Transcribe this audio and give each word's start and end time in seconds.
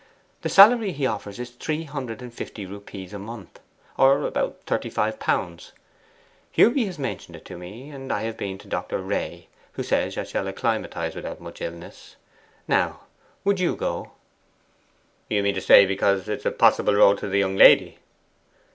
The 0.41 0.49
salary 0.49 0.93
he 0.93 1.05
offers 1.05 1.39
is 1.39 1.51
350 1.51 2.65
rupees 2.65 3.13
a 3.13 3.19
month, 3.19 3.59
or 3.99 4.23
about 4.23 4.59
35 4.65 5.19
Pounds. 5.19 5.73
Hewby 6.51 6.85
has 6.85 6.97
mentioned 6.97 7.35
it 7.35 7.45
to 7.45 7.55
me, 7.55 7.91
and 7.91 8.11
I 8.11 8.23
have 8.23 8.35
been 8.35 8.57
to 8.57 8.67
Dr. 8.67 8.97
Wray, 8.97 9.47
who 9.73 9.83
says 9.83 10.17
I 10.17 10.23
shall 10.23 10.47
acclimatise 10.47 11.13
without 11.13 11.39
much 11.39 11.61
illness. 11.61 12.15
Now, 12.67 13.01
would 13.43 13.59
you 13.59 13.75
go?' 13.75 14.13
'You 15.29 15.43
mean 15.43 15.53
to 15.53 15.61
say, 15.61 15.85
because 15.85 16.27
it 16.27 16.39
is 16.39 16.45
a 16.47 16.51
possible 16.51 16.95
road 16.95 17.19
to 17.19 17.27
the 17.29 17.37
young 17.37 17.55
lady. 17.55 17.99